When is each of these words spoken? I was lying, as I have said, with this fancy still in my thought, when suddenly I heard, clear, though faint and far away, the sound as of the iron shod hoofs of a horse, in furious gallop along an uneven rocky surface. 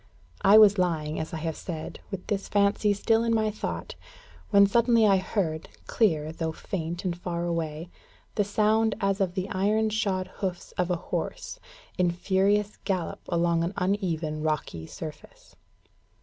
I 0.41 0.57
was 0.57 0.79
lying, 0.79 1.19
as 1.19 1.31
I 1.31 1.37
have 1.37 1.55
said, 1.55 1.99
with 2.09 2.25
this 2.25 2.47
fancy 2.49 2.91
still 2.91 3.23
in 3.23 3.35
my 3.35 3.51
thought, 3.51 3.93
when 4.49 4.65
suddenly 4.65 5.05
I 5.05 5.17
heard, 5.17 5.69
clear, 5.85 6.31
though 6.31 6.51
faint 6.53 7.05
and 7.05 7.15
far 7.15 7.45
away, 7.45 7.91
the 8.33 8.43
sound 8.43 8.95
as 8.99 9.21
of 9.21 9.35
the 9.35 9.47
iron 9.49 9.91
shod 9.91 10.25
hoofs 10.39 10.71
of 10.71 10.89
a 10.89 10.95
horse, 10.95 11.59
in 11.99 12.09
furious 12.09 12.77
gallop 12.83 13.19
along 13.29 13.63
an 13.63 13.73
uneven 13.77 14.41
rocky 14.41 14.87
surface. 14.87 15.55